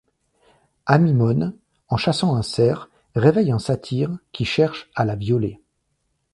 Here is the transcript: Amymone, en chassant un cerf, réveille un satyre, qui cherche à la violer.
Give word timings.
Amymone, 0.87 1.55
en 1.87 1.95
chassant 1.95 2.35
un 2.35 2.41
cerf, 2.41 2.89
réveille 3.13 3.51
un 3.51 3.59
satyre, 3.59 4.17
qui 4.31 4.45
cherche 4.45 4.89
à 4.95 5.05
la 5.05 5.15
violer. 5.15 5.61